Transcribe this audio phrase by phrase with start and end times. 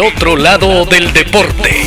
[0.00, 1.86] El otro lado del deporte.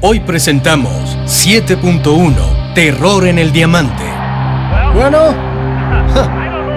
[0.00, 0.92] Hoy presentamos
[1.24, 4.04] 7.1 Terror en el Diamante.
[4.94, 5.34] Bueno,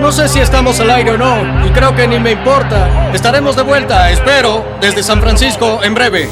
[0.02, 3.12] no sé si estamos al aire o no, y creo que ni me importa.
[3.14, 6.28] Estaremos de vuelta, espero, desde San Francisco en breve.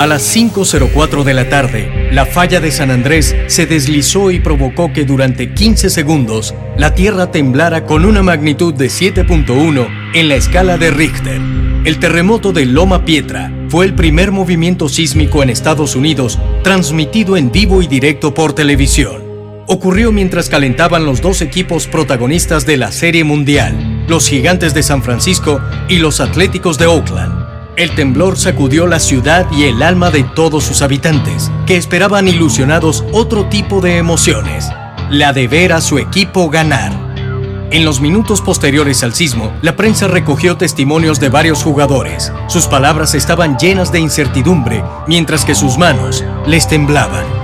[0.00, 4.92] A las 5.04 de la tarde, la falla de San Andrés se deslizó y provocó
[4.92, 10.76] que durante 15 segundos la Tierra temblara con una magnitud de 7.1 en la escala
[10.76, 11.40] de Richter.
[11.84, 17.52] El terremoto de Loma Pietra fue el primer movimiento sísmico en Estados Unidos transmitido en
[17.52, 19.22] vivo y directo por televisión.
[19.66, 25.02] Ocurrió mientras calentaban los dos equipos protagonistas de la Serie Mundial, los Gigantes de San
[25.02, 27.49] Francisco y los Atléticos de Oakland.
[27.80, 33.06] El temblor sacudió la ciudad y el alma de todos sus habitantes, que esperaban ilusionados
[33.10, 34.68] otro tipo de emociones,
[35.08, 36.92] la de ver a su equipo ganar.
[37.70, 42.30] En los minutos posteriores al sismo, la prensa recogió testimonios de varios jugadores.
[42.48, 47.39] Sus palabras estaban llenas de incertidumbre, mientras que sus manos les temblaban.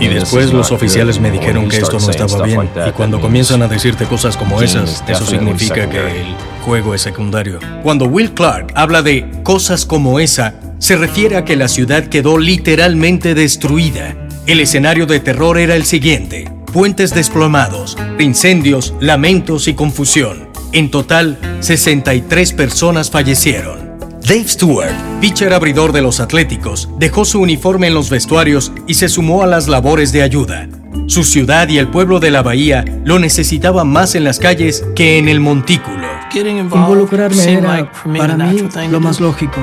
[0.00, 2.68] Y después los oficiales me dijeron que esto no estaba bien.
[2.86, 7.58] Y cuando comienzan a decirte cosas como esas, eso significa que el juego es secundario.
[7.82, 12.38] Cuando Will Clark habla de cosas como esa, se refiere a que la ciudad quedó
[12.38, 14.14] literalmente destruida.
[14.46, 16.50] El escenario de terror era el siguiente.
[16.72, 20.48] Puentes desplomados, incendios, lamentos y confusión.
[20.72, 23.96] En total, 63 personas fallecieron.
[24.20, 29.08] Dave Stewart, pitcher abridor de los Atléticos, dejó su uniforme en los vestuarios y se
[29.08, 30.68] sumó a las labores de ayuda.
[31.06, 35.18] Su ciudad y el pueblo de la bahía lo necesitaban más en las calles que
[35.18, 36.06] en el montículo.
[36.34, 39.60] Involucrarme era, para mí, lo más lógico.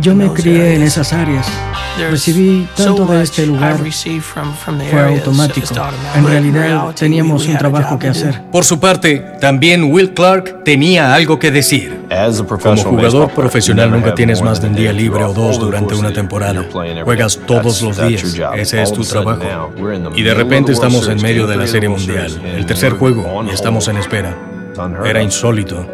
[0.00, 1.46] Yo me crié en esas áreas.
[2.10, 3.78] Recibí tanto de este lugar.
[4.90, 5.66] Fue automático.
[6.14, 8.42] En realidad teníamos un trabajo que hacer.
[8.52, 11.98] Por su parte, también Will Clark tenía algo que decir.
[12.62, 16.64] Como jugador profesional nunca tienes más de un día libre o dos durante una temporada.
[17.04, 18.36] Juegas todos los días.
[18.56, 19.72] Ese es tu trabajo.
[20.14, 23.88] Y de repente estamos en medio de la Serie Mundial, el tercer juego, y estamos
[23.88, 24.36] en espera.
[25.04, 25.86] Era insólito.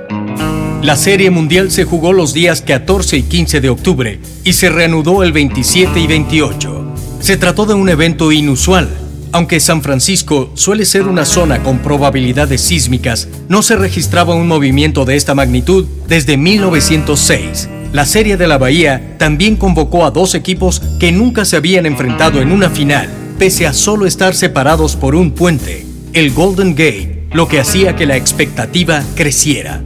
[0.85, 5.23] La Serie Mundial se jugó los días 14 y 15 de octubre y se reanudó
[5.23, 6.95] el 27 y 28.
[7.21, 8.91] Se trató de un evento inusual.
[9.33, 15.07] Aunque San Francisco suele ser una zona con probabilidades sísmicas, no se registraba un movimiento
[15.07, 17.71] de esta magnitud desde 1906.
[17.95, 22.43] La Serie de la Bahía también convocó a dos equipos que nunca se habían enfrentado
[22.43, 23.09] en una final,
[23.39, 28.05] pese a solo estar separados por un puente, el Golden Gate, lo que hacía que
[28.05, 29.83] la expectativa creciera.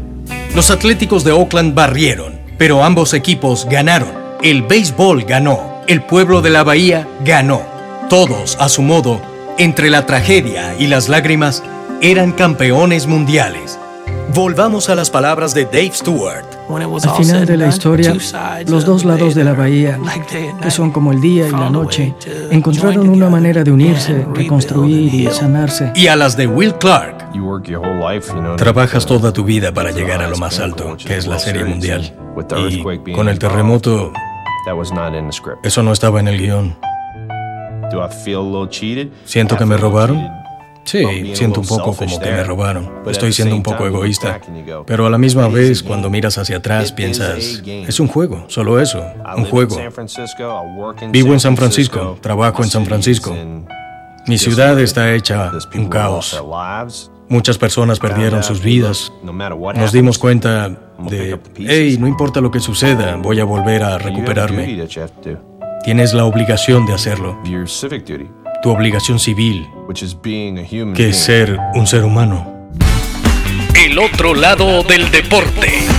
[0.55, 4.11] Los Atléticos de Oakland barrieron, pero ambos equipos ganaron.
[4.43, 7.63] El béisbol ganó, el pueblo de la Bahía ganó.
[8.09, 9.21] Todos, a su modo,
[9.59, 11.63] entre la tragedia y las lágrimas,
[12.01, 13.79] eran campeones mundiales.
[14.35, 16.45] Volvamos a las palabras de Dave Stewart.
[16.69, 18.15] Al final de la historia,
[18.67, 19.99] los dos lados de la bahía,
[20.63, 22.15] que son como el día y la noche,
[22.51, 25.93] encontraron una manera de unirse, reconstruir y sanarse.
[25.95, 27.18] Y a las de Will Clark.
[28.57, 32.15] Trabajas toda tu vida para llegar a lo más alto, que es la Serie Mundial.
[32.69, 34.13] Y con el terremoto,
[35.63, 36.77] eso no estaba en el guion.
[39.25, 40.29] ¿Siento que me robaron?
[40.85, 42.91] Sí, siento un poco como que me robaron.
[43.07, 44.41] Estoy siendo un poco egoísta.
[44.87, 49.05] Pero a la misma vez, cuando miras hacia atrás, piensas, es un juego, solo eso,
[49.37, 49.77] un juego.
[51.11, 53.37] Vivo en San Francisco, trabajo en San Francisco.
[54.27, 56.43] Mi ciudad está hecha un caos.
[57.29, 59.13] Muchas personas perdieron sus vidas.
[59.23, 60.69] Nos dimos cuenta
[60.99, 64.87] de, hey, no importa lo que suceda, voy a volver a recuperarme.
[65.85, 67.39] Tienes la obligación de hacerlo.
[68.63, 69.67] Tu obligación civil,
[70.95, 72.69] que es ser un ser humano.
[73.75, 75.98] El otro lado del deporte.